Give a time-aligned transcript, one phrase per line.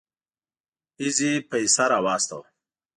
[1.01, 2.45] اېزي پيسه راواستوه.